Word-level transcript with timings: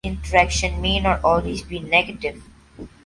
This 0.03 0.13
interaction 0.17 0.81
may 0.81 0.99
not 0.99 1.23
always 1.23 1.61
be 1.61 1.77
negative. 1.79 2.41